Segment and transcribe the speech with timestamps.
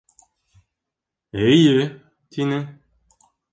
[1.49, 1.79] —Эйе,—
[2.31, 2.59] тине.